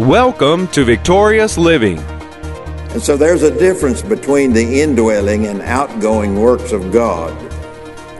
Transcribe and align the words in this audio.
Welcome 0.00 0.68
to 0.68 0.84
Victorious 0.84 1.56
Living. 1.56 1.98
And 1.98 3.02
so 3.02 3.16
there's 3.16 3.42
a 3.42 3.58
difference 3.58 4.02
between 4.02 4.52
the 4.52 4.82
indwelling 4.82 5.46
and 5.46 5.62
outgoing 5.62 6.38
works 6.38 6.72
of 6.72 6.92
God. 6.92 7.34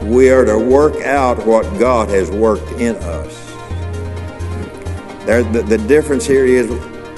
We 0.01 0.31
are 0.31 0.43
to 0.43 0.57
work 0.57 0.95
out 1.03 1.45
what 1.45 1.65
God 1.77 2.09
has 2.09 2.31
worked 2.31 2.67
in 2.81 2.95
us. 2.95 3.45
There, 5.27 5.43
the, 5.43 5.61
the 5.61 5.77
difference 5.77 6.25
here 6.25 6.47
is 6.47 6.67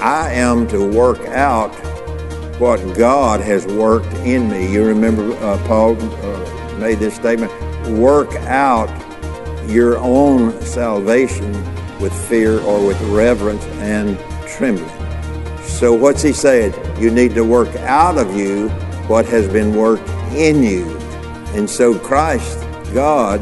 I 0.02 0.30
am 0.34 0.68
to 0.68 0.86
work 0.86 1.20
out 1.28 1.70
what 2.60 2.80
God 2.98 3.40
has 3.40 3.64
worked 3.64 4.12
in 4.16 4.50
me. 4.50 4.70
You 4.70 4.84
remember 4.84 5.32
uh, 5.36 5.56
Paul 5.66 5.96
uh, 5.98 6.76
made 6.76 6.98
this 6.98 7.14
statement 7.14 7.50
work 7.98 8.34
out 8.42 8.90
your 9.70 9.96
own 9.96 10.60
salvation 10.60 11.50
with 11.98 12.12
fear 12.28 12.60
or 12.60 12.86
with 12.86 13.00
reverence 13.04 13.64
and 13.64 14.18
trembling. 14.56 14.88
So, 15.62 15.94
what's 15.94 16.22
he 16.22 16.32
saying? 16.32 16.74
You 17.00 17.10
need 17.10 17.34
to 17.34 17.44
work 17.44 17.74
out 17.76 18.18
of 18.18 18.36
you 18.36 18.68
what 19.08 19.26
has 19.26 19.48
been 19.48 19.74
worked 19.74 20.08
in 20.34 20.62
you. 20.62 20.96
And 21.54 21.68
so, 21.68 21.98
Christ, 21.98 22.60
God, 22.92 23.40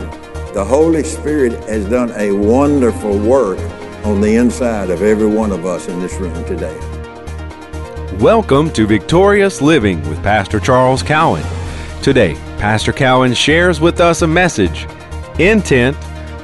the 0.54 0.64
Holy 0.64 1.02
Spirit 1.02 1.52
has 1.68 1.84
done 1.86 2.12
a 2.16 2.32
wonderful 2.32 3.18
work 3.18 3.58
on 4.04 4.20
the 4.20 4.36
inside 4.36 4.90
of 4.90 5.02
every 5.02 5.26
one 5.26 5.52
of 5.52 5.66
us 5.66 5.88
in 5.88 6.00
this 6.00 6.14
room 6.14 6.44
today. 6.44 6.76
Welcome 8.18 8.70
to 8.72 8.86
Victorious 8.86 9.60
Living 9.60 10.00
with 10.08 10.22
Pastor 10.22 10.58
Charles 10.58 11.02
Cowan. 11.02 11.44
Today, 12.02 12.34
Pastor 12.58 12.92
Cowan 12.92 13.34
shares 13.34 13.80
with 13.80 14.00
us 14.00 14.22
a 14.22 14.26
message 14.26 14.86
intent 15.38 15.96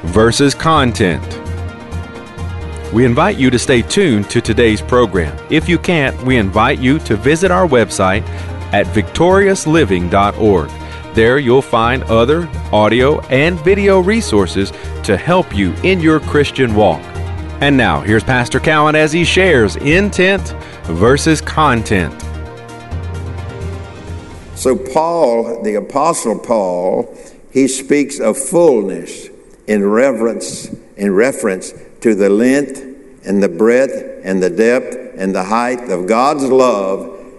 versus 0.03 0.53
content. 0.53 1.44
We 2.95 3.03
invite 3.03 3.37
you 3.37 3.49
to 3.49 3.59
stay 3.59 3.81
tuned 3.81 4.29
to 4.29 4.39
today's 4.39 4.81
program. 4.81 5.37
If 5.49 5.67
you 5.67 5.77
can't, 5.77 6.17
we 6.23 6.37
invite 6.37 6.79
you 6.79 6.97
to 6.99 7.17
visit 7.17 7.51
our 7.51 7.67
website 7.67 8.21
at 8.71 8.85
victoriousliving.org. 8.85 10.69
There 11.13 11.37
you'll 11.37 11.61
find 11.61 12.03
other 12.03 12.47
audio 12.71 13.19
and 13.23 13.59
video 13.59 13.99
resources 13.99 14.71
to 15.03 15.17
help 15.17 15.53
you 15.53 15.73
in 15.83 15.99
your 15.99 16.21
Christian 16.21 16.73
walk. 16.73 17.01
And 17.59 17.75
now, 17.75 17.99
here's 17.99 18.23
Pastor 18.23 18.61
Cowan 18.61 18.95
as 18.95 19.11
he 19.11 19.25
shares 19.25 19.75
intent 19.75 20.55
versus 20.83 21.41
content. 21.41 22.13
So, 24.57 24.77
Paul, 24.77 25.63
the 25.63 25.75
Apostle 25.75 26.39
Paul, 26.39 27.13
he 27.51 27.67
speaks 27.67 28.21
of 28.21 28.37
fullness 28.37 29.27
in 29.67 29.83
reverence, 29.83 30.73
in 30.95 31.13
reference 31.13 31.73
to 32.05 32.13
the 32.13 32.29
length 32.29 32.83
and 33.25 33.41
the 33.41 33.49
breadth 33.49 34.21
and 34.23 34.43
the 34.43 34.49
depth 34.51 34.95
and 35.17 35.33
the 35.33 35.45
height 35.45 35.89
of 35.89 36.05
God's 36.05 36.43
love 36.43 37.33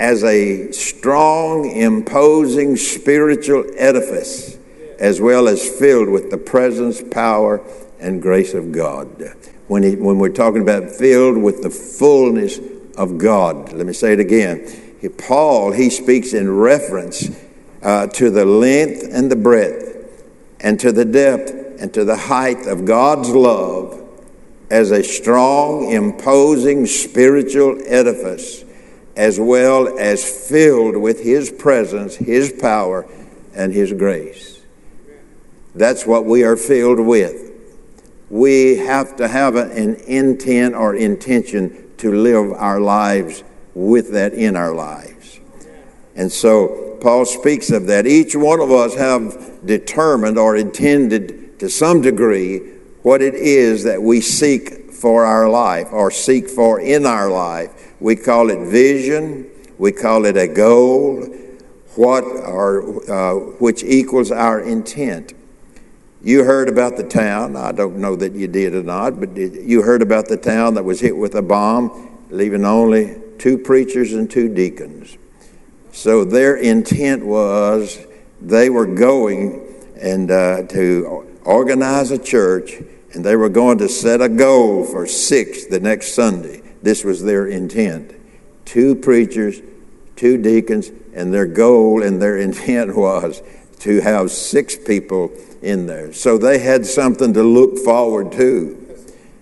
as 0.00 0.24
a 0.24 0.72
strong, 0.72 1.70
imposing 1.70 2.76
spiritual 2.76 3.66
edifice, 3.76 4.56
as 4.98 5.20
well 5.20 5.46
as 5.46 5.68
filled 5.68 6.08
with 6.08 6.30
the 6.30 6.38
presence, 6.38 7.02
power, 7.10 7.62
and 8.00 8.22
grace 8.22 8.54
of 8.54 8.72
God. 8.72 9.34
When, 9.66 9.82
he, 9.82 9.96
when 9.96 10.18
we're 10.18 10.30
talking 10.30 10.62
about 10.62 10.90
filled 10.90 11.36
with 11.36 11.62
the 11.62 11.68
fullness 11.68 12.58
of 12.96 13.18
God, 13.18 13.74
let 13.74 13.84
me 13.84 13.92
say 13.92 14.14
it 14.14 14.20
again. 14.20 14.96
He, 15.02 15.10
Paul, 15.10 15.72
he 15.72 15.90
speaks 15.90 16.32
in 16.32 16.56
reference 16.56 17.28
uh, 17.82 18.06
to 18.06 18.30
the 18.30 18.46
length 18.46 19.06
and 19.12 19.30
the 19.30 19.36
breadth, 19.36 20.24
and 20.60 20.80
to 20.80 20.92
the 20.92 21.04
depth 21.04 21.50
and 21.78 21.92
to 21.92 22.06
the 22.06 22.16
height 22.16 22.66
of 22.66 22.86
God's 22.86 23.28
love 23.28 23.97
as 24.70 24.90
a 24.90 25.02
strong, 25.02 25.90
imposing 25.90 26.86
spiritual 26.86 27.80
edifice, 27.86 28.64
as 29.16 29.40
well 29.40 29.98
as 29.98 30.48
filled 30.48 30.96
with 30.96 31.22
His 31.22 31.50
presence, 31.50 32.16
His 32.16 32.52
power, 32.52 33.06
and 33.54 33.72
His 33.72 33.92
grace. 33.92 34.62
That's 35.74 36.06
what 36.06 36.24
we 36.24 36.44
are 36.44 36.56
filled 36.56 37.00
with. 37.00 37.52
We 38.30 38.76
have 38.76 39.16
to 39.16 39.28
have 39.28 39.56
an 39.56 39.94
intent 40.06 40.74
or 40.74 40.94
intention 40.94 41.92
to 41.98 42.12
live 42.12 42.52
our 42.52 42.80
lives 42.80 43.42
with 43.74 44.12
that 44.12 44.34
in 44.34 44.54
our 44.54 44.74
lives. 44.74 45.40
And 46.14 46.30
so 46.30 46.98
Paul 47.00 47.24
speaks 47.24 47.70
of 47.70 47.86
that. 47.86 48.06
Each 48.06 48.34
one 48.34 48.60
of 48.60 48.70
us 48.70 48.96
have 48.96 49.64
determined 49.64 50.36
or 50.36 50.56
intended 50.56 51.58
to 51.60 51.70
some 51.70 52.02
degree 52.02 52.77
what 53.08 53.22
it 53.22 53.34
is 53.34 53.84
that 53.84 54.02
we 54.02 54.20
seek 54.20 54.92
for 54.92 55.24
our 55.24 55.48
life 55.48 55.90
or 55.94 56.10
seek 56.10 56.46
for 56.46 56.78
in 56.78 57.06
our 57.06 57.30
life. 57.30 57.94
We 58.00 58.16
call 58.16 58.50
it 58.50 58.68
vision, 58.68 59.50
we 59.78 59.92
call 59.92 60.26
it 60.26 60.36
a 60.36 60.46
goal, 60.46 61.24
what 61.96 62.22
or 62.22 63.10
uh, 63.10 63.32
which 63.60 63.82
equals 63.82 64.30
our 64.30 64.60
intent. 64.60 65.32
You 66.22 66.44
heard 66.44 66.68
about 66.68 66.98
the 66.98 67.02
town. 67.02 67.56
I 67.56 67.72
don't 67.72 67.96
know 67.96 68.14
that 68.14 68.34
you 68.34 68.46
did 68.46 68.74
or 68.74 68.82
not, 68.82 69.18
but 69.18 69.34
you 69.38 69.80
heard 69.80 70.02
about 70.02 70.28
the 70.28 70.36
town 70.36 70.74
that 70.74 70.84
was 70.84 71.00
hit 71.00 71.16
with 71.16 71.34
a 71.34 71.40
bomb, 71.40 72.26
leaving 72.28 72.66
only 72.66 73.16
two 73.38 73.56
preachers 73.56 74.12
and 74.12 74.30
two 74.30 74.52
deacons. 74.54 75.16
So 75.92 76.24
their 76.26 76.56
intent 76.56 77.24
was 77.24 78.06
they 78.42 78.68
were 78.68 78.84
going 78.84 79.64
and 79.98 80.30
uh, 80.30 80.64
to 80.64 81.24
organize 81.46 82.10
a 82.10 82.18
church, 82.18 82.82
and 83.12 83.24
they 83.24 83.36
were 83.36 83.48
going 83.48 83.78
to 83.78 83.88
set 83.88 84.20
a 84.20 84.28
goal 84.28 84.84
for 84.84 85.06
six 85.06 85.66
the 85.66 85.80
next 85.80 86.14
Sunday. 86.14 86.62
This 86.82 87.04
was 87.04 87.22
their 87.22 87.46
intent. 87.46 88.14
Two 88.64 88.94
preachers, 88.94 89.60
two 90.16 90.36
deacons, 90.40 90.90
and 91.14 91.32
their 91.32 91.46
goal 91.46 92.02
and 92.02 92.20
their 92.20 92.36
intent 92.46 92.94
was 92.96 93.42
to 93.80 94.00
have 94.00 94.30
six 94.30 94.76
people 94.76 95.32
in 95.62 95.86
there. 95.86 96.12
So 96.12 96.38
they 96.38 96.58
had 96.58 96.86
something 96.86 97.32
to 97.34 97.42
look 97.42 97.78
forward 97.78 98.32
to. 98.32 98.88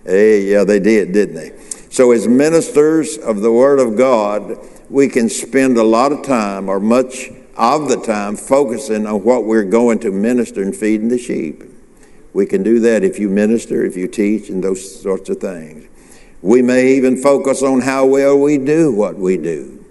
Hey, 0.05 0.43
yeah, 0.43 0.63
they 0.63 0.79
did, 0.79 1.11
didn't 1.11 1.35
they? 1.35 1.51
So, 1.89 2.11
as 2.11 2.27
ministers 2.27 3.17
of 3.17 3.41
the 3.41 3.51
Word 3.51 3.79
of 3.79 3.97
God, 3.97 4.57
we 4.89 5.09
can 5.09 5.29
spend 5.29 5.77
a 5.77 5.83
lot 5.83 6.11
of 6.11 6.23
time, 6.23 6.69
or 6.69 6.79
much 6.79 7.29
of 7.57 7.89
the 7.89 7.99
time, 7.99 8.37
focusing 8.37 9.05
on 9.05 9.23
what 9.23 9.45
we're 9.45 9.63
going 9.63 9.99
to 9.99 10.11
minister 10.11 10.61
and 10.61 10.75
feeding 10.75 11.09
the 11.09 11.17
sheep. 11.17 11.63
We 12.37 12.45
can 12.45 12.61
do 12.61 12.79
that 12.81 13.03
if 13.03 13.17
you 13.17 13.29
minister, 13.29 13.83
if 13.83 13.97
you 13.97 14.07
teach, 14.07 14.49
and 14.49 14.63
those 14.63 15.01
sorts 15.01 15.27
of 15.27 15.37
things. 15.37 15.87
We 16.43 16.61
may 16.61 16.93
even 16.93 17.17
focus 17.17 17.63
on 17.63 17.81
how 17.81 18.05
well 18.05 18.37
we 18.37 18.59
do 18.59 18.91
what 18.91 19.15
we 19.15 19.37
do. 19.37 19.83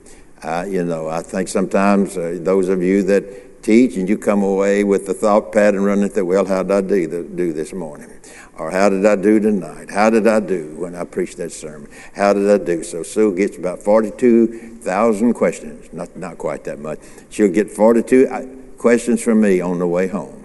Uh, 0.45 0.65
you 0.69 0.85
know, 0.85 1.09
I 1.09 1.23
think 1.23 1.49
sometimes 1.49 2.17
uh, 2.17 2.39
those 2.41 2.69
of 2.69 2.85
you 2.85 3.03
that 3.03 3.65
teach 3.65 3.97
and 3.97 4.09
you 4.09 4.17
come 4.17 4.45
away 4.45 4.85
with 4.85 5.09
the 5.09 5.13
thought 5.13 5.51
pattern 5.53 5.83
running 5.83 6.09
through, 6.09 6.27
well, 6.27 6.45
how 6.45 6.63
did 6.63 6.71
I 6.71 6.81
do, 6.83 7.07
the, 7.09 7.25
do 7.25 7.53
this 7.53 7.73
morning? 7.73 8.13
Or 8.57 8.71
how 8.71 8.91
did 8.91 9.05
I 9.05 9.17
do 9.17 9.41
tonight? 9.41 9.91
How 9.91 10.09
did 10.09 10.29
I 10.29 10.39
do 10.39 10.73
when 10.79 10.95
I 10.95 11.03
preached 11.03 11.39
that 11.39 11.51
sermon? 11.51 11.91
How 12.15 12.33
did 12.33 12.49
I 12.49 12.65
do? 12.65 12.85
So 12.85 13.03
Sue 13.03 13.35
gets 13.35 13.59
about 13.59 13.81
42,000 13.81 15.35
questions. 15.35 15.93
Not, 15.93 16.17
not 16.17 16.39
quite 16.39 16.63
that 16.63 16.79
much. 16.79 17.01
She'll 17.29 17.51
get 17.51 17.73
42 17.73 18.29
uh, 18.29 18.43
questions 18.79 19.21
from 19.21 19.41
me 19.41 19.61
on 19.61 19.81
the 19.81 19.89
way 19.89 20.07
home. 20.07 20.36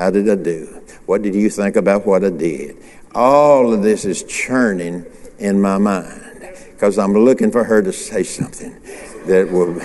How 0.00 0.08
did 0.08 0.30
I 0.30 0.34
do? 0.34 0.82
What 1.04 1.20
did 1.20 1.34
you 1.34 1.50
think 1.50 1.76
about 1.76 2.06
what 2.06 2.24
I 2.24 2.30
did? 2.30 2.74
All 3.14 3.74
of 3.74 3.82
this 3.82 4.06
is 4.06 4.22
churning 4.22 5.04
in 5.38 5.60
my 5.60 5.76
mind 5.76 6.22
because 6.72 6.98
I'm 6.98 7.12
looking 7.12 7.50
for 7.50 7.64
her 7.64 7.82
to 7.82 7.92
say 7.92 8.22
something 8.22 8.80
that 9.26 9.50
will. 9.52 9.78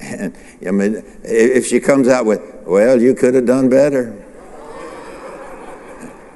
And 0.00 0.36
I 0.66 0.70
mean, 0.72 1.04
if 1.22 1.66
she 1.66 1.78
comes 1.78 2.08
out 2.08 2.26
with, 2.26 2.40
"Well, 2.66 3.00
you 3.00 3.14
could 3.14 3.36
have 3.36 3.46
done 3.46 3.68
better," 3.68 4.12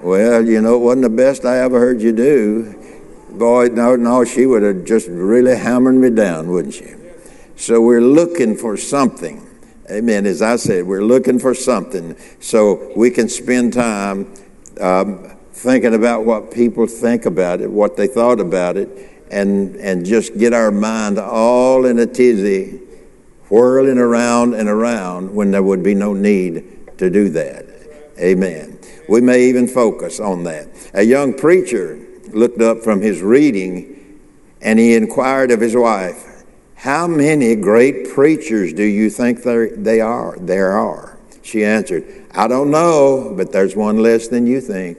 well, 0.02 0.46
you 0.46 0.60
know, 0.60 0.76
it 0.76 0.84
wasn't 0.84 1.02
the 1.02 1.10
best 1.10 1.44
I 1.44 1.58
ever 1.58 1.80
heard 1.80 2.00
you 2.00 2.12
do. 2.12 2.78
Boy, 3.28 3.70
no, 3.72 3.96
no, 3.96 4.24
she 4.24 4.46
would 4.46 4.62
have 4.62 4.84
just 4.84 5.08
really 5.08 5.56
hammered 5.56 5.96
me 5.96 6.10
down, 6.10 6.46
wouldn't 6.46 6.74
she? 6.74 6.94
So 7.56 7.80
we're 7.80 8.00
looking 8.00 8.54
for 8.54 8.76
something. 8.76 9.48
Amen. 9.92 10.24
As 10.24 10.40
I 10.40 10.56
said, 10.56 10.86
we're 10.86 11.04
looking 11.04 11.38
for 11.38 11.54
something 11.54 12.16
so 12.40 12.90
we 12.96 13.10
can 13.10 13.28
spend 13.28 13.74
time 13.74 14.32
um, 14.80 15.36
thinking 15.52 15.92
about 15.92 16.24
what 16.24 16.50
people 16.50 16.86
think 16.86 17.26
about 17.26 17.60
it, 17.60 17.70
what 17.70 17.98
they 17.98 18.06
thought 18.06 18.40
about 18.40 18.78
it, 18.78 18.88
and, 19.30 19.76
and 19.76 20.06
just 20.06 20.38
get 20.38 20.54
our 20.54 20.70
mind 20.70 21.18
all 21.18 21.84
in 21.84 21.98
a 21.98 22.06
tizzy, 22.06 22.80
whirling 23.50 23.98
around 23.98 24.54
and 24.54 24.66
around 24.66 25.34
when 25.34 25.50
there 25.50 25.62
would 25.62 25.82
be 25.82 25.94
no 25.94 26.14
need 26.14 26.96
to 26.96 27.10
do 27.10 27.28
that. 27.28 27.66
Amen. 28.18 28.78
We 29.10 29.20
may 29.20 29.44
even 29.50 29.68
focus 29.68 30.20
on 30.20 30.44
that. 30.44 30.68
A 30.94 31.02
young 31.02 31.34
preacher 31.34 31.98
looked 32.30 32.62
up 32.62 32.80
from 32.82 33.02
his 33.02 33.20
reading 33.20 34.20
and 34.62 34.78
he 34.78 34.94
inquired 34.94 35.50
of 35.50 35.60
his 35.60 35.76
wife, 35.76 36.31
how 36.82 37.06
many 37.06 37.54
great 37.54 38.10
preachers 38.10 38.72
do 38.72 38.82
you 38.82 39.08
think 39.08 39.44
there, 39.44 39.68
they 39.68 40.00
are? 40.00 40.36
There 40.36 40.72
are. 40.72 41.16
She 41.42 41.64
answered, 41.64 42.02
I 42.32 42.48
don't 42.48 42.72
know, 42.72 43.32
but 43.36 43.52
there's 43.52 43.76
one 43.76 43.98
less 43.98 44.26
than 44.26 44.48
you 44.48 44.60
think. 44.60 44.98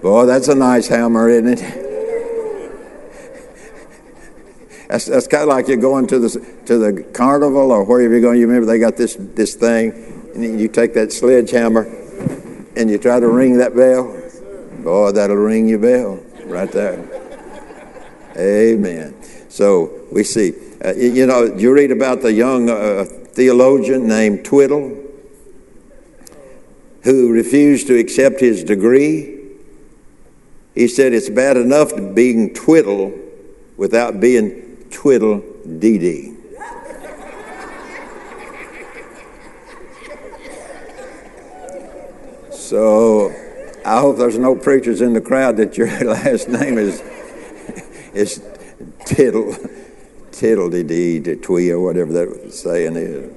Boy, 0.00 0.26
that's 0.26 0.46
a 0.46 0.54
nice 0.54 0.86
hammer, 0.86 1.28
isn't 1.28 1.58
it? 1.60 1.86
That's, 4.86 5.06
that's 5.06 5.26
kind 5.26 5.42
of 5.42 5.48
like 5.48 5.66
you're 5.66 5.76
going 5.76 6.06
to 6.06 6.20
the, 6.20 6.54
to 6.66 6.78
the 6.78 7.02
carnival 7.14 7.72
or 7.72 7.82
wherever 7.82 8.12
you're 8.12 8.20
going. 8.20 8.38
You 8.38 8.46
remember 8.46 8.66
they 8.66 8.78
got 8.78 8.96
this, 8.96 9.16
this 9.18 9.56
thing, 9.56 9.90
and 10.36 10.60
you 10.60 10.68
take 10.68 10.94
that 10.94 11.12
sledgehammer 11.12 11.82
and 12.76 12.88
you 12.88 12.96
try 12.96 13.18
to 13.18 13.26
ring 13.26 13.58
that 13.58 13.74
bell. 13.74 14.18
Boy, 14.82 15.12
that'll 15.12 15.36
ring 15.36 15.68
your 15.68 15.78
bell 15.78 16.20
right 16.46 16.70
there. 16.72 17.04
Amen. 18.36 19.14
So 19.48 20.06
we 20.10 20.24
see, 20.24 20.54
uh, 20.82 20.94
you 20.94 21.26
know, 21.26 21.44
you 21.44 21.72
read 21.72 21.90
about 21.90 22.22
the 22.22 22.32
young 22.32 22.70
uh, 22.70 23.04
theologian 23.04 24.08
named 24.08 24.44
Twiddle 24.44 24.96
who 27.02 27.30
refused 27.32 27.86
to 27.88 27.98
accept 27.98 28.40
his 28.40 28.64
degree. 28.64 29.38
He 30.74 30.88
said 30.88 31.12
it's 31.12 31.28
bad 31.28 31.56
enough 31.56 31.92
being 32.14 32.54
twiddle 32.54 33.12
without 33.76 34.20
being 34.20 34.86
twiddle 34.90 35.42
dee 35.78 35.98
dee. 35.98 36.36
So 42.50 43.34
I 43.84 44.00
hope 44.00 44.18
there's 44.18 44.38
no 44.38 44.54
preachers 44.54 45.00
in 45.00 45.12
the 45.12 45.20
crowd 45.20 45.56
that 45.56 45.76
your 45.78 45.88
last 46.04 46.48
name 46.48 46.78
is 46.78 47.00
is 48.12 48.42
tittle 49.06 49.56
tittle 50.32 50.70
dee 50.70 50.82
dee 51.20 51.36
twee 51.36 51.70
or 51.70 51.80
whatever 51.80 52.12
that 52.12 52.52
saying 52.52 52.96
is. 52.96 53.36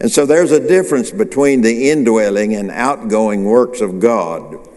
And 0.00 0.10
so 0.10 0.26
there's 0.26 0.52
a 0.52 0.60
difference 0.60 1.10
between 1.10 1.62
the 1.62 1.90
indwelling 1.90 2.54
and 2.54 2.70
outgoing 2.70 3.44
works 3.44 3.80
of 3.80 3.98
God. 3.98 4.68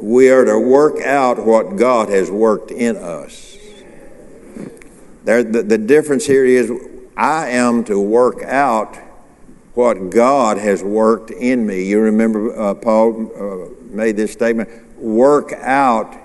We 0.00 0.30
are 0.30 0.44
to 0.44 0.58
work 0.58 1.00
out 1.00 1.44
what 1.44 1.76
God 1.76 2.10
has 2.10 2.30
worked 2.30 2.70
in 2.70 2.96
us. 2.96 3.56
There, 5.24 5.42
the, 5.42 5.62
the 5.62 5.78
difference 5.78 6.26
here 6.26 6.44
is 6.44 6.70
I 7.16 7.48
am 7.48 7.82
to 7.84 7.98
work 7.98 8.42
out 8.44 8.96
what 9.78 10.10
God 10.10 10.58
has 10.58 10.82
worked 10.82 11.30
in 11.30 11.64
me. 11.64 11.84
You 11.84 12.00
remember 12.00 12.52
uh, 12.58 12.74
Paul 12.74 13.30
uh, 13.30 13.94
made 13.94 14.16
this 14.16 14.32
statement 14.32 14.68
work 14.98 15.52
out 15.52 16.16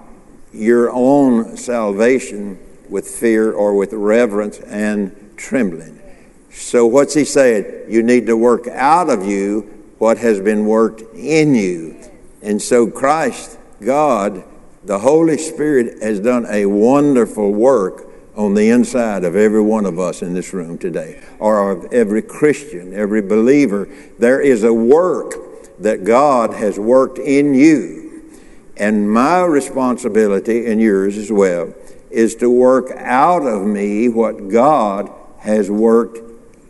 your 0.52 0.90
own 0.90 1.56
salvation 1.56 2.58
with 2.90 3.08
fear 3.08 3.54
or 3.54 3.76
with 3.76 3.94
reverence 3.94 4.58
and 4.62 5.34
trembling. 5.38 6.02
So, 6.50 6.88
what's 6.88 7.14
he 7.14 7.26
saying? 7.26 7.92
You 7.92 8.02
need 8.02 8.26
to 8.26 8.36
work 8.36 8.68
out 8.70 9.12
of 9.12 9.24
you 9.24 9.62
what 10.00 10.18
has 10.18 10.40
been 10.40 10.66
worked 10.66 11.04
in 11.14 11.54
you. 11.54 12.02
And 12.42 12.60
so, 12.60 12.90
Christ, 12.90 13.60
God, 13.80 14.44
the 14.84 14.98
Holy 14.98 15.38
Spirit 15.38 16.02
has 16.02 16.20
done 16.20 16.48
a 16.50 16.66
wonderful 16.66 17.52
work 17.52 18.08
on 18.36 18.56
the 18.56 18.70
inside 18.70 19.24
of 19.24 19.36
every 19.36 19.62
one 19.62 19.86
of 19.86 20.00
us 20.00 20.22
in 20.22 20.34
this 20.34 20.54
room 20.54 20.78
today, 20.78 21.24
or 21.40 21.72
of 21.72 21.94
every 21.94 22.22
Christian, 22.22 22.94
every 22.94 23.22
believer. 23.22 23.88
There 24.18 24.42
is 24.42 24.64
a 24.64 24.74
work 24.74 25.36
that 25.80 26.04
God 26.04 26.54
has 26.54 26.80
worked 26.80 27.20
in 27.20 27.54
you. 27.54 28.32
And 28.76 29.12
my 29.12 29.44
responsibility, 29.44 30.66
and 30.66 30.82
yours 30.82 31.18
as 31.18 31.32
well, 31.32 31.74
is 32.10 32.36
to 32.36 32.50
work 32.50 32.92
out 32.98 33.46
of 33.46 33.66
me 33.66 34.10
what 34.10 34.50
God 34.50 35.12
has 35.40 35.70
worked 35.70 36.20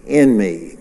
in 0.06 0.38
me. 0.38 0.78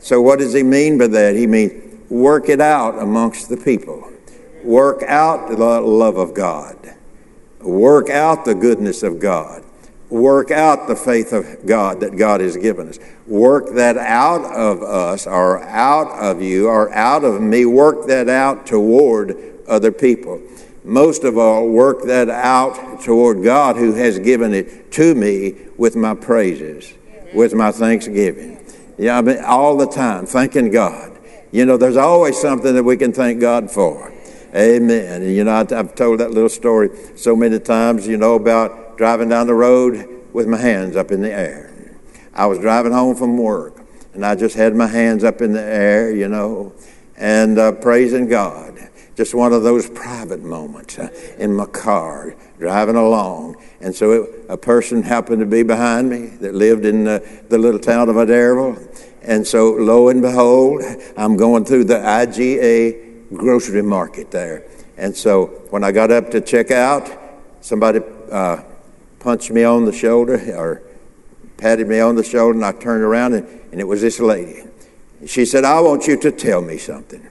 So, 0.00 0.20
what 0.20 0.40
does 0.40 0.54
he 0.54 0.64
mean 0.64 0.98
by 0.98 1.06
that? 1.08 1.36
He 1.36 1.46
means 1.46 2.10
work 2.10 2.48
it 2.48 2.60
out 2.60 3.00
amongst 3.00 3.48
the 3.48 3.56
people, 3.56 4.10
work 4.64 5.04
out 5.04 5.50
the 5.50 5.56
love 5.56 6.16
of 6.16 6.34
God, 6.34 6.94
work 7.60 8.10
out 8.10 8.44
the 8.44 8.54
goodness 8.54 9.04
of 9.04 9.20
God 9.20 9.62
work 10.10 10.50
out 10.50 10.88
the 10.88 10.96
faith 10.96 11.32
of 11.32 11.64
God 11.64 12.00
that 12.00 12.16
God 12.16 12.40
has 12.40 12.56
given 12.56 12.88
us. 12.88 12.98
Work 13.26 13.74
that 13.74 13.96
out 13.96 14.44
of 14.44 14.82
us 14.82 15.26
or 15.26 15.62
out 15.62 16.10
of 16.18 16.42
you 16.42 16.68
or 16.68 16.92
out 16.92 17.24
of 17.24 17.40
me. 17.40 17.64
Work 17.64 18.06
that 18.08 18.28
out 18.28 18.66
toward 18.66 19.36
other 19.68 19.92
people. 19.92 20.42
Most 20.82 21.24
of 21.24 21.38
all, 21.38 21.68
work 21.68 22.04
that 22.04 22.28
out 22.28 23.02
toward 23.02 23.44
God 23.44 23.76
who 23.76 23.92
has 23.92 24.18
given 24.18 24.52
it 24.52 24.90
to 24.92 25.14
me 25.14 25.54
with 25.76 25.94
my 25.94 26.14
praises, 26.14 26.92
with 27.34 27.54
my 27.54 27.70
thanksgiving. 27.70 28.58
Yeah, 28.98 29.18
I 29.18 29.22
mean, 29.22 29.38
all 29.44 29.76
the 29.76 29.86
time, 29.86 30.26
thanking 30.26 30.70
God. 30.70 31.18
You 31.52 31.66
know, 31.66 31.76
there's 31.76 31.96
always 31.96 32.38
something 32.38 32.74
that 32.74 32.82
we 32.82 32.96
can 32.96 33.12
thank 33.12 33.40
God 33.40 33.70
for. 33.70 34.12
Amen. 34.54 35.22
And, 35.22 35.34
you 35.34 35.44
know, 35.44 35.52
I've 35.52 35.94
told 35.94 36.20
that 36.20 36.32
little 36.32 36.48
story 36.48 36.90
so 37.16 37.36
many 37.36 37.58
times, 37.60 38.06
you 38.06 38.16
know, 38.16 38.34
about 38.34 38.79
driving 39.00 39.30
down 39.30 39.46
the 39.46 39.54
road 39.54 40.26
with 40.34 40.46
my 40.46 40.58
hands 40.58 40.94
up 40.94 41.10
in 41.10 41.22
the 41.22 41.32
air. 41.32 41.72
I 42.34 42.44
was 42.44 42.58
driving 42.58 42.92
home 42.92 43.16
from 43.16 43.38
work, 43.38 43.82
and 44.12 44.26
I 44.26 44.34
just 44.34 44.54
had 44.54 44.74
my 44.74 44.88
hands 44.88 45.24
up 45.24 45.40
in 45.40 45.54
the 45.54 45.62
air, 45.62 46.14
you 46.14 46.28
know, 46.28 46.74
and 47.16 47.58
uh, 47.58 47.72
praising 47.72 48.28
God. 48.28 48.90
Just 49.16 49.34
one 49.34 49.54
of 49.54 49.62
those 49.62 49.88
private 49.88 50.42
moments 50.42 50.98
uh, 50.98 51.08
in 51.38 51.54
my 51.54 51.64
car 51.64 52.36
driving 52.58 52.96
along. 52.96 53.56
And 53.80 53.94
so 53.94 54.10
it, 54.12 54.44
a 54.50 54.58
person 54.58 55.02
happened 55.02 55.40
to 55.40 55.46
be 55.46 55.62
behind 55.62 56.10
me 56.10 56.26
that 56.42 56.54
lived 56.54 56.84
in 56.84 57.08
uh, 57.08 57.20
the 57.48 57.56
little 57.56 57.80
town 57.80 58.10
of 58.10 58.16
Adairsville. 58.16 58.86
And 59.22 59.46
so, 59.46 59.70
lo 59.70 60.10
and 60.10 60.20
behold, 60.20 60.82
I'm 61.16 61.38
going 61.38 61.64
through 61.64 61.84
the 61.84 61.94
IGA 61.94 63.32
grocery 63.32 63.80
market 63.80 64.30
there. 64.30 64.66
And 64.98 65.16
so, 65.16 65.46
when 65.70 65.84
I 65.84 65.90
got 65.90 66.10
up 66.10 66.30
to 66.32 66.42
check 66.42 66.70
out, 66.70 67.10
somebody 67.62 68.00
uh, 68.30 68.62
punched 69.20 69.50
me 69.50 69.62
on 69.62 69.84
the 69.84 69.92
shoulder 69.92 70.34
or 70.56 70.82
patted 71.56 71.86
me 71.86 72.00
on 72.00 72.16
the 72.16 72.24
shoulder, 72.24 72.56
and 72.56 72.64
I 72.64 72.72
turned 72.72 73.04
around, 73.04 73.34
and, 73.34 73.46
and 73.70 73.80
it 73.80 73.84
was 73.84 74.00
this 74.00 74.18
lady. 74.18 74.64
She 75.26 75.44
said, 75.44 75.64
I 75.64 75.80
want 75.80 76.06
you 76.06 76.18
to 76.18 76.32
tell 76.32 76.62
me 76.62 76.78
something. 76.78 77.28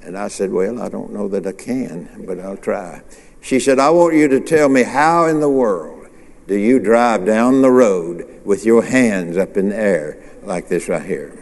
And 0.00 0.16
I 0.16 0.28
said, 0.28 0.52
Well, 0.52 0.80
I 0.80 0.88
don't 0.88 1.12
know 1.12 1.28
that 1.28 1.46
I 1.46 1.52
can, 1.52 2.24
but 2.26 2.38
I'll 2.38 2.56
try. 2.56 3.02
She 3.40 3.60
said, 3.60 3.78
I 3.78 3.90
want 3.90 4.14
you 4.14 4.28
to 4.28 4.40
tell 4.40 4.68
me 4.68 4.84
how 4.84 5.26
in 5.26 5.40
the 5.40 5.48
world 5.48 6.08
do 6.46 6.56
you 6.56 6.78
drive 6.78 7.26
down 7.26 7.60
the 7.60 7.70
road 7.70 8.40
with 8.44 8.64
your 8.64 8.82
hands 8.82 9.36
up 9.36 9.56
in 9.56 9.68
the 9.68 9.76
air 9.76 10.22
like 10.42 10.68
this 10.68 10.88
right 10.88 11.04
here? 11.04 11.36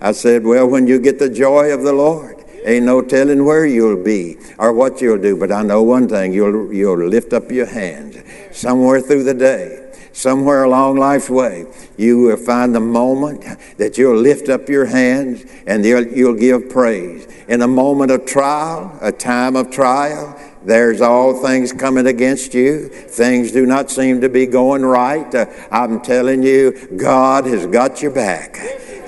I 0.00 0.12
said, 0.12 0.44
Well, 0.44 0.66
when 0.68 0.86
you 0.86 1.00
get 1.00 1.18
the 1.18 1.28
joy 1.28 1.72
of 1.72 1.82
the 1.82 1.92
Lord. 1.92 2.37
Ain't 2.64 2.86
no 2.86 3.02
telling 3.02 3.44
where 3.44 3.66
you'll 3.66 4.02
be 4.02 4.36
or 4.58 4.72
what 4.72 5.00
you'll 5.00 5.18
do, 5.18 5.36
but 5.36 5.52
I 5.52 5.62
know 5.62 5.82
one 5.82 6.08
thing 6.08 6.32
you'll, 6.32 6.72
you'll 6.72 7.06
lift 7.06 7.32
up 7.32 7.50
your 7.50 7.66
hands 7.66 8.16
somewhere 8.52 9.00
through 9.00 9.24
the 9.24 9.34
day. 9.34 9.84
Somewhere 10.12 10.64
along 10.64 10.96
life's 10.96 11.30
way, 11.30 11.66
you 11.96 12.18
will 12.18 12.36
find 12.36 12.74
the 12.74 12.80
moment 12.80 13.44
that 13.76 13.96
you'll 13.96 14.16
lift 14.16 14.48
up 14.48 14.68
your 14.68 14.86
hands 14.86 15.44
and 15.64 15.84
you'll 15.84 16.34
give 16.34 16.68
praise. 16.68 17.26
In 17.46 17.62
a 17.62 17.68
moment 17.68 18.10
of 18.10 18.26
trial, 18.26 18.98
a 19.00 19.12
time 19.12 19.54
of 19.54 19.70
trial, 19.70 20.36
there's 20.64 21.00
all 21.00 21.40
things 21.40 21.72
coming 21.72 22.06
against 22.06 22.52
you. 22.52 22.88
Things 22.88 23.52
do 23.52 23.64
not 23.64 23.90
seem 23.90 24.20
to 24.20 24.28
be 24.28 24.46
going 24.46 24.84
right. 24.84 25.32
Uh, 25.32 25.46
I'm 25.70 26.00
telling 26.00 26.42
you, 26.42 26.72
God 26.96 27.46
has 27.46 27.66
got 27.66 28.02
your 28.02 28.10
back. 28.10 28.56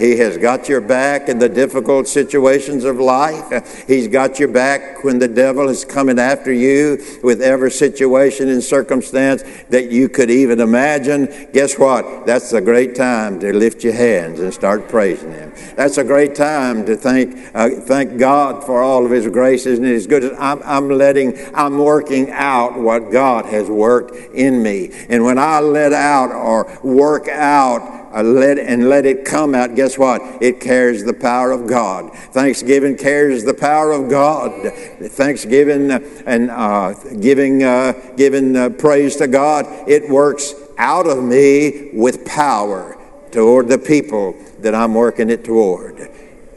He 0.01 0.17
has 0.17 0.39
got 0.39 0.67
your 0.67 0.81
back 0.81 1.29
in 1.29 1.39
the 1.39 1.49
difficult 1.49 2.09
situations 2.09 2.85
of 2.85 2.99
life. 2.99 3.87
He's 3.87 4.09
got 4.09 4.39
your 4.39 4.49
back 4.49 5.05
when 5.05 5.19
the 5.19 5.29
devil 5.29 5.69
is 5.69 5.85
coming 5.85 6.19
after 6.19 6.51
you 6.51 7.05
with 7.23 7.43
every 7.43 7.71
situation 7.71 8.49
and 8.49 8.65
circumstance 8.65 9.45
that 9.69 9.91
you 9.91 10.09
could 10.09 10.31
even 10.31 10.59
imagine. 10.59 11.49
Guess 11.53 11.79
what? 11.79 12.25
That's 12.25 12.55
a 12.55 12.63
great 12.63 12.95
time 12.95 13.39
to 13.41 13.53
lift 13.53 13.85
your 13.85 13.93
hands 13.93 14.41
and 14.41 14.55
start 14.55 14.89
praising 14.89 15.33
Him. 15.33 15.53
That's 15.77 15.99
a 15.99 16.05
great 16.05 16.35
time 16.35 16.87
to 16.87 16.97
thank 16.97 17.37
uh, 17.55 17.69
thank 17.81 18.19
God 18.19 18.65
for 18.65 18.83
all 18.83 19.05
of 19.05 19.11
His 19.11 19.29
graces 19.29 19.79
and 19.79 19.87
His 19.87 20.07
goodness. 20.07 20.35
I'm, 20.39 20.63
I'm 20.65 20.89
letting, 20.89 21.39
I'm 21.55 21.77
working 21.77 22.31
out 22.31 22.79
what 22.79 23.13
God 23.13 23.45
has 23.47 23.69
worked 23.69 24.17
in 24.35 24.63
me, 24.63 24.93
and 25.11 25.25
when 25.25 25.39
I 25.39 25.61
let 25.61 25.93
out 25.93 26.33
or 26.33 26.79
work 26.83 27.29
out 27.29 28.00
let, 28.13 28.59
and 28.59 28.89
let 28.89 29.07
it 29.07 29.25
come 29.25 29.55
out, 29.55 29.75
guess 29.75 29.97
what? 29.97 30.21
It 30.43 30.61
carries 30.61 31.05
the 31.05 31.15
power 31.15 31.53
of 31.53 31.67
God. 31.67 32.13
Thanksgiving 32.13 32.97
carries 32.97 33.45
the 33.45 33.55
power 33.55 33.93
of 33.93 34.11
God. 34.11 34.73
Thanksgiving 35.13 35.91
and 36.27 36.51
uh, 36.51 36.95
giving, 37.21 37.63
uh, 37.63 37.93
giving 38.17 38.57
uh, 38.57 38.71
praise 38.71 39.17
to 39.17 39.29
God, 39.29 39.67
it 39.89 40.09
works 40.09 40.55
out 40.77 41.07
of 41.07 41.23
me 41.23 41.91
with 41.93 42.27
power 42.27 42.97
toward 43.31 43.69
the 43.69 43.79
people 43.79 44.35
that 44.59 44.75
I'm 44.75 44.95
working 44.95 45.31
it 45.31 45.45
toward. 45.45 46.11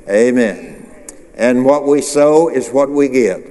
Amen. 0.09 0.79
And 1.35 1.65
what 1.65 1.85
we 1.85 2.01
sow 2.01 2.49
is 2.49 2.69
what 2.69 2.89
we 2.89 3.09
get. 3.09 3.41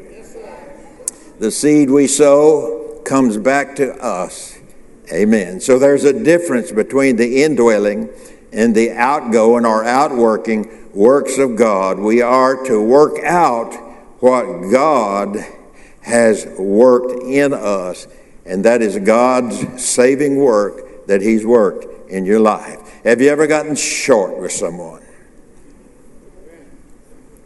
The 1.39 1.51
seed 1.51 1.91
we 1.91 2.07
sow 2.07 3.01
comes 3.05 3.37
back 3.37 3.77
to 3.77 3.95
us. 4.03 4.52
Amen. 5.13 5.61
So 5.61 5.79
there's 5.79 6.05
a 6.05 6.13
difference 6.25 6.73
between 6.73 7.17
the 7.17 7.43
indwelling 7.43 8.09
and 8.51 8.75
the 8.75 8.93
outgoing 8.93 9.67
or 9.67 9.85
outworking 9.85 10.91
works 10.95 11.37
of 11.37 11.57
God. 11.57 11.99
We 11.99 12.23
are 12.23 12.65
to 12.65 12.83
work 12.83 13.23
out 13.23 13.75
what 14.21 14.71
God 14.73 15.37
has 16.01 16.47
worked 16.59 17.23
in 17.25 17.53
us, 17.53 18.09
and 18.47 18.65
that 18.65 18.81
is 18.81 18.99
God's 18.99 19.85
saving 19.85 20.37
work 20.37 21.07
that 21.07 21.21
He's 21.21 21.45
worked 21.45 22.11
in 22.11 22.25
your 22.25 22.41
life. 22.41 22.79
Have 23.05 23.21
you 23.21 23.29
ever 23.29 23.47
gotten 23.47 23.77
short 23.77 24.41
with 24.41 24.53
someone? 24.53 25.03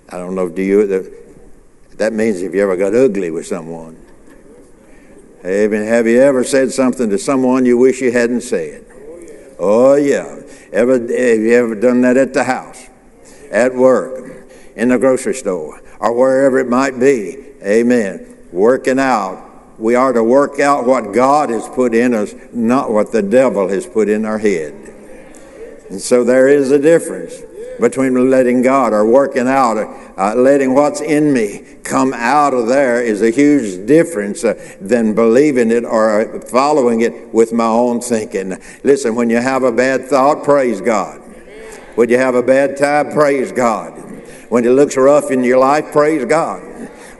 I 0.08 0.18
don't 0.18 0.36
know, 0.36 0.48
do 0.48 0.62
you? 0.62 0.86
That 1.96 2.12
means 2.12 2.42
if 2.42 2.54
you 2.54 2.62
ever 2.62 2.76
got 2.76 2.94
ugly 2.94 3.32
with 3.32 3.46
someone. 3.46 4.05
Have 5.46 6.08
you 6.08 6.20
ever 6.20 6.42
said 6.42 6.72
something 6.72 7.08
to 7.10 7.18
someone 7.18 7.66
you 7.66 7.78
wish 7.78 8.00
you 8.00 8.10
hadn't 8.10 8.40
said? 8.40 8.84
Oh, 9.60 9.94
yeah. 9.94 10.40
Ever, 10.72 10.94
have 10.94 11.10
you 11.10 11.54
ever 11.54 11.76
done 11.76 12.00
that 12.00 12.16
at 12.16 12.34
the 12.34 12.42
house, 12.42 12.88
at 13.52 13.72
work, 13.72 14.48
in 14.74 14.88
the 14.88 14.98
grocery 14.98 15.34
store, 15.34 15.80
or 16.00 16.12
wherever 16.12 16.58
it 16.58 16.68
might 16.68 16.98
be? 16.98 17.36
Amen. 17.62 18.36
Working 18.50 18.98
out. 18.98 19.44
We 19.78 19.94
are 19.94 20.12
to 20.12 20.24
work 20.24 20.58
out 20.58 20.84
what 20.84 21.14
God 21.14 21.50
has 21.50 21.68
put 21.68 21.94
in 21.94 22.12
us, 22.12 22.34
not 22.52 22.90
what 22.90 23.12
the 23.12 23.22
devil 23.22 23.68
has 23.68 23.86
put 23.86 24.08
in 24.08 24.24
our 24.24 24.38
head. 24.38 24.72
And 25.90 26.00
so 26.00 26.24
there 26.24 26.48
is 26.48 26.72
a 26.72 26.78
difference 26.78 27.40
between 27.80 28.30
letting 28.30 28.62
God 28.62 28.92
or 28.92 29.06
working 29.06 29.48
out, 29.48 29.76
uh, 30.16 30.34
letting 30.34 30.74
what's 30.74 31.00
in 31.00 31.32
me 31.32 31.62
come 31.84 32.12
out 32.12 32.52
of 32.52 32.66
there 32.66 33.00
is 33.00 33.22
a 33.22 33.30
huge 33.30 33.86
difference 33.86 34.44
uh, 34.44 34.54
than 34.80 35.14
believing 35.14 35.70
it 35.70 35.84
or 35.84 36.40
following 36.42 37.00
it 37.00 37.32
with 37.32 37.52
my 37.52 37.66
own 37.66 38.00
thinking. 38.00 38.56
Listen, 38.82 39.14
when 39.14 39.30
you 39.30 39.36
have 39.36 39.62
a 39.62 39.72
bad 39.72 40.06
thought, 40.06 40.44
praise 40.44 40.80
God. 40.80 41.20
When 41.94 42.10
you 42.10 42.18
have 42.18 42.34
a 42.34 42.42
bad 42.42 42.76
time, 42.76 43.12
praise 43.12 43.52
God. 43.52 43.92
When 44.48 44.64
it 44.64 44.70
looks 44.70 44.96
rough 44.96 45.30
in 45.30 45.42
your 45.42 45.58
life, 45.58 45.92
praise 45.92 46.24
God. 46.24 46.62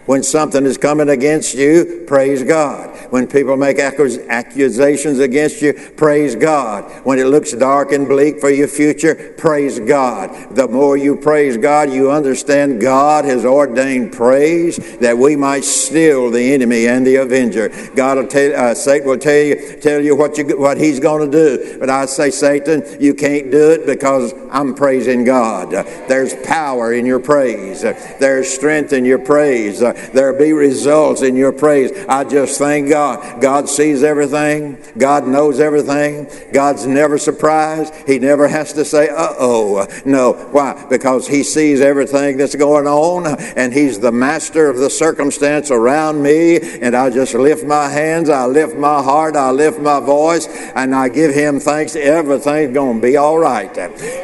When 0.07 0.23
something 0.23 0.65
is 0.65 0.79
coming 0.79 1.09
against 1.09 1.55
you, 1.55 2.05
praise 2.07 2.43
God. 2.43 2.96
When 3.11 3.27
people 3.27 3.57
make 3.57 3.79
accusations 3.79 5.19
against 5.19 5.63
you, 5.63 5.73
praise 5.97 6.35
God. 6.35 6.85
When 7.05 7.19
it 7.19 7.27
looks 7.27 7.53
dark 7.53 7.93
and 7.93 8.07
bleak 8.09 8.41
for 8.41 8.51
your 8.51 8.69
future, 8.69 9.35
praise 9.37 9.79
God. 9.79 10.55
The 10.55 10.69
more 10.69 10.97
you 10.97 11.17
praise 11.17 11.57
God, 11.57 11.91
you 11.91 12.11
understand 12.11 12.81
God 12.81 13.25
has 13.25 13.45
ordained 13.45 14.13
praise 14.13 14.77
that 14.99 15.17
we 15.17 15.37
might 15.37 15.65
still 15.65 16.31
the 16.31 16.53
enemy 16.53 16.87
and 16.87 17.07
the 17.07 17.17
avenger. 17.17 17.71
God 17.95 18.19
will 18.19 18.27
tell, 18.27 18.57
uh, 18.57 18.75
Satan 18.75 19.09
will 19.09 19.19
tell 19.19 19.43
you, 19.43 19.77
tell 19.81 20.01
you 20.03 20.17
what 20.17 20.39
you, 20.39 20.59
what 20.59 20.79
he's 20.79 21.01
going 21.01 21.31
to 21.31 21.37
do. 21.37 21.79
But 21.79 21.91
I 21.91 22.07
say, 22.07 22.31
Satan, 22.31 22.85
you 23.01 23.15
can't 23.15 23.51
do 23.51 23.71
it 23.71 23.87
because 23.87 24.35
I'm 24.51 24.75
praising 24.75 25.25
God. 25.25 25.71
There's 25.71 26.35
power 26.47 26.93
in 26.93 27.07
your 27.07 27.21
praise. 27.21 27.83
There's 27.83 28.49
strength 28.49 28.93
in 28.93 29.05
your 29.05 29.19
praise 29.19 29.81
there 29.81 30.33
be 30.33 30.53
results 30.53 31.23
in 31.23 31.37
your 31.37 31.53
praise. 31.53 31.93
I 32.09 32.25
just 32.25 32.59
thank 32.59 32.89
God. 32.89 32.96
God 33.41 33.69
sees 33.69 34.03
everything. 34.03 34.79
God 34.97 35.27
knows 35.27 35.61
everything. 35.61 36.29
God's 36.53 36.87
never 36.87 37.19
surprised. 37.19 37.95
He 38.07 38.19
never 38.19 38.49
has 38.49 38.73
to 38.75 38.85
say, 38.85 39.09
uh 39.09 39.35
oh. 39.39 39.87
No. 40.05 40.33
Why? 40.33 40.87
Because 40.89 41.27
He 41.27 41.43
sees 41.43 41.81
everything 41.81 42.37
that's 42.37 42.55
going 42.55 42.87
on 42.87 43.27
and 43.57 43.73
He's 43.73 44.01
the 44.01 44.13
master 44.13 44.69
of 44.69 44.79
the 44.79 44.91
circumstance 44.91 45.71
around 45.71 46.23
me. 46.23 46.59
And 46.81 46.95
I 46.97 47.11
just 47.11 47.35
lift 47.35 47.65
my 47.65 47.89
hands, 47.89 48.29
I 48.29 48.47
lift 48.47 48.77
my 48.77 49.03
heart, 49.03 49.37
I 49.37 49.51
lift 49.51 49.79
my 49.81 50.01
voice, 50.01 50.47
and 50.75 50.95
I 50.95 51.09
give 51.09 51.35
Him 51.35 51.61
thanks. 51.61 51.97
Everything's 51.97 52.75
going 52.75 53.01
to 53.01 53.07
be 53.07 53.17
all 53.17 53.39
right. 53.39 53.73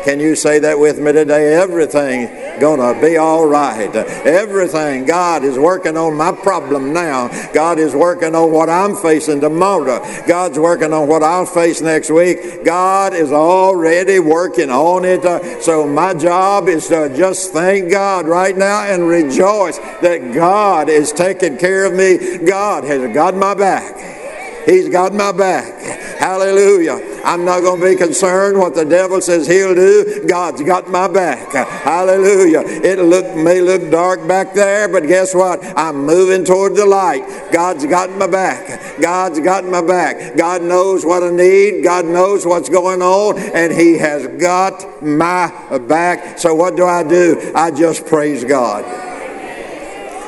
Can 0.04 0.20
you 0.20 0.34
say 0.36 0.58
that 0.60 0.78
with 0.78 0.98
me 0.98 1.12
today? 1.12 1.54
Everything's 1.54 2.30
going 2.62 2.94
to 2.94 3.00
be 3.04 3.16
all 3.16 3.44
right. 3.44 3.92
Everything. 4.24 5.04
God 5.04 5.42
is 5.42 5.58
working 5.58 5.96
on 5.96 6.14
my 6.16 6.30
problem 6.30 6.92
now. 6.92 7.26
God 7.52 7.80
is 7.80 7.92
working 7.92 8.36
on 8.36 8.52
what 8.52 8.70
I'm 8.70 8.94
facing 8.94 9.40
tomorrow. 9.40 9.98
God's 10.28 10.60
working 10.60 10.92
on 10.92 11.08
what 11.08 11.24
I'll 11.24 11.44
face 11.44 11.80
next 11.80 12.08
week. 12.08 12.64
God 12.64 13.14
is 13.14 13.32
already 13.32 14.20
working 14.20 14.70
on 14.70 15.04
it. 15.04 15.24
So 15.60 15.88
my 15.88 16.14
job 16.14 16.68
is 16.68 16.86
to 16.86 17.12
just 17.16 17.52
thank 17.52 17.90
God 17.90 18.28
right 18.28 18.56
now 18.56 18.84
and 18.84 19.08
rejoice 19.08 19.78
that 20.00 20.32
God 20.32 20.88
is 20.88 21.10
taking 21.10 21.58
care 21.58 21.84
of 21.84 21.94
me. 21.94 22.38
God 22.46 22.84
has 22.84 23.12
got 23.12 23.34
my 23.34 23.54
back. 23.54 24.68
He's 24.68 24.88
got 24.88 25.12
my 25.12 25.32
back. 25.32 25.80
Hallelujah. 26.20 27.11
I'm 27.24 27.44
not 27.44 27.60
going 27.60 27.80
to 27.80 27.90
be 27.90 27.96
concerned 27.96 28.58
what 28.58 28.74
the 28.74 28.84
devil 28.84 29.20
says 29.20 29.46
he'll 29.46 29.74
do. 29.74 30.24
God's 30.26 30.62
got 30.62 30.90
my 30.90 31.08
back. 31.08 31.52
Hallelujah. 31.52 32.60
It 32.60 32.98
look, 32.98 33.36
may 33.36 33.60
look 33.60 33.90
dark 33.90 34.26
back 34.26 34.54
there, 34.54 34.88
but 34.88 35.06
guess 35.06 35.34
what? 35.34 35.60
I'm 35.78 36.04
moving 36.04 36.44
toward 36.44 36.74
the 36.74 36.86
light. 36.86 37.22
God's 37.52 37.86
got 37.86 38.10
my 38.10 38.26
back. 38.26 39.00
God's 39.00 39.40
got 39.40 39.64
my 39.64 39.82
back. 39.82 40.36
God 40.36 40.62
knows 40.62 41.04
what 41.04 41.22
I 41.22 41.30
need. 41.30 41.82
God 41.82 42.04
knows 42.04 42.44
what's 42.44 42.68
going 42.68 43.02
on, 43.02 43.38
and 43.38 43.72
He 43.72 43.98
has 43.98 44.26
got 44.40 45.02
my 45.02 45.78
back. 45.88 46.38
So 46.38 46.54
what 46.54 46.76
do 46.76 46.86
I 46.86 47.02
do? 47.02 47.52
I 47.54 47.70
just 47.70 48.06
praise 48.06 48.44
God. 48.44 48.84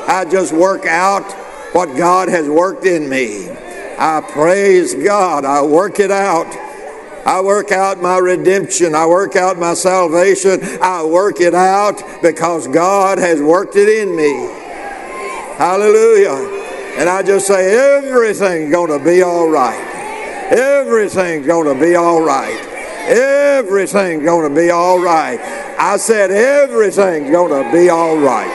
I 0.06 0.24
just 0.26 0.52
work 0.52 0.86
out 0.86 1.24
what 1.74 1.96
God 1.96 2.28
has 2.28 2.48
worked 2.48 2.84
in 2.84 3.08
me. 3.08 3.48
I 3.98 4.20
praise 4.20 4.94
God. 4.94 5.44
I 5.44 5.62
work 5.62 5.98
it 5.98 6.10
out. 6.10 6.63
I 7.26 7.40
work 7.40 7.72
out 7.72 8.02
my 8.02 8.18
redemption. 8.18 8.94
I 8.94 9.06
work 9.06 9.34
out 9.34 9.58
my 9.58 9.74
salvation. 9.74 10.60
I 10.82 11.04
work 11.04 11.40
it 11.40 11.54
out 11.54 12.02
because 12.20 12.68
God 12.68 13.18
has 13.18 13.40
worked 13.40 13.76
it 13.76 13.88
in 13.88 14.14
me. 14.14 14.32
Hallelujah. 15.56 16.62
And 16.98 17.08
I 17.08 17.22
just 17.22 17.46
say, 17.46 17.74
everything's 17.96 18.70
going 18.70 18.96
to 18.96 19.02
be 19.02 19.22
all 19.22 19.48
right. 19.48 19.80
Everything's 20.50 21.46
going 21.46 21.74
to 21.74 21.80
be 21.80 21.94
all 21.94 22.20
right. 22.20 22.60
Everything's 23.06 24.22
going 24.22 24.48
to 24.48 24.54
be 24.54 24.70
all 24.70 25.02
right. 25.02 25.40
I 25.78 25.96
said, 25.96 26.30
everything's 26.30 27.30
going 27.30 27.64
to 27.64 27.72
be 27.72 27.88
all 27.88 28.18
right. 28.18 28.46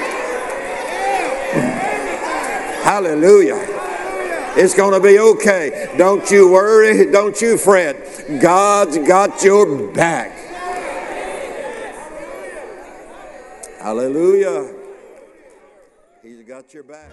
Hallelujah. 2.83 3.78
It's 4.61 4.75
going 4.75 4.91
to 4.91 4.99
be 4.99 5.17
okay. 5.17 5.89
Don't 5.97 6.29
you 6.29 6.51
worry. 6.51 7.09
Don't 7.09 7.39
you 7.39 7.57
fret. 7.57 8.41
God's 8.41 8.97
got 8.97 9.41
your 9.41 9.89
back. 9.93 10.33
Hallelujah. 13.79 14.75
He's 16.21 16.43
got 16.45 16.73
your 16.73 16.83
back. 16.83 17.09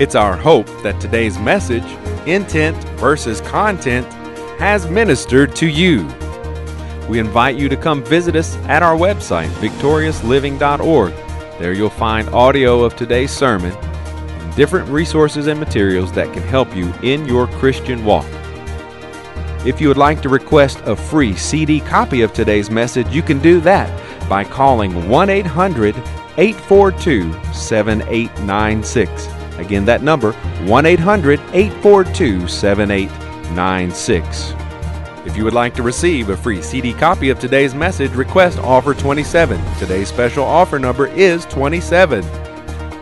It's 0.00 0.16
our 0.16 0.36
hope 0.36 0.66
that 0.82 1.00
today's 1.00 1.38
message, 1.38 1.84
intent 2.26 2.76
versus 2.98 3.40
content, 3.42 4.12
has 4.58 4.90
ministered 4.90 5.54
to 5.54 5.68
you. 5.68 6.04
We 7.08 7.20
invite 7.20 7.54
you 7.54 7.68
to 7.68 7.76
come 7.76 8.02
visit 8.02 8.34
us 8.34 8.56
at 8.66 8.82
our 8.82 8.96
website, 8.96 9.50
victoriousliving.org. 9.60 11.12
There 11.60 11.72
you'll 11.72 11.88
find 11.88 12.28
audio 12.30 12.82
of 12.82 12.96
today's 12.96 13.30
sermon 13.30 13.72
different 14.56 14.88
resources 14.88 15.46
and 15.46 15.58
materials 15.58 16.12
that 16.12 16.32
can 16.32 16.42
help 16.42 16.74
you 16.76 16.92
in 17.02 17.26
your 17.26 17.46
Christian 17.46 18.04
walk. 18.04 18.26
If 19.64 19.80
you 19.80 19.88
would 19.88 19.96
like 19.96 20.20
to 20.22 20.28
request 20.28 20.80
a 20.84 20.96
free 20.96 21.36
CD 21.36 21.80
copy 21.80 22.22
of 22.22 22.32
today's 22.32 22.70
message, 22.70 23.08
you 23.08 23.22
can 23.22 23.38
do 23.38 23.60
that 23.60 23.88
by 24.28 24.42
calling 24.44 25.08
1 25.08 25.30
800 25.30 25.96
842 26.36 27.32
7896. 27.52 29.28
Again, 29.58 29.84
that 29.84 30.02
number 30.02 30.32
1 30.32 30.86
800 30.86 31.38
842 31.52 32.48
7896. 32.48 34.54
If 35.24 35.36
you 35.36 35.44
would 35.44 35.54
like 35.54 35.72
to 35.76 35.84
receive 35.84 36.30
a 36.30 36.36
free 36.36 36.60
CD 36.60 36.92
copy 36.92 37.30
of 37.30 37.38
today's 37.38 37.74
message, 37.74 38.10
request 38.12 38.58
offer 38.58 38.94
27. 38.94 39.60
Today's 39.78 40.08
special 40.08 40.44
offer 40.44 40.80
number 40.80 41.06
is 41.06 41.44
27. 41.46 42.51